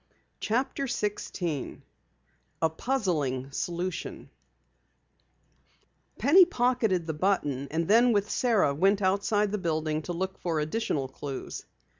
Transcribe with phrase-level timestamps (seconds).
[0.39, 1.83] CHAPTER 16
[2.59, 4.31] A PUZZLING SOLUTION
[6.17, 10.59] Penny pocketed the button and then with Sara went outside the building to look for
[10.59, 11.67] additional clues.